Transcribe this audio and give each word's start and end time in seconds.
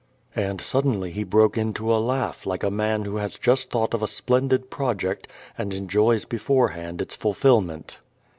And 0.35 0.59
suddenly 0.59 1.11
he 1.11 1.23
broke 1.23 1.59
into 1.59 1.93
a 1.93 2.01
laugh 2.01 2.47
like 2.47 2.63
a 2.63 2.71
man 2.71 3.03
who 3.05 3.17
has 3.17 3.37
just 3.37 3.69
thought 3.69 3.93
of 3.93 4.01
a 4.01 4.07
splendid 4.07 4.71
project, 4.71 5.27
and 5.59 5.75
enjoys 5.75 6.25
beforehand 6.25 7.03
its 7.03 7.15
fulfillment. 7.15 7.99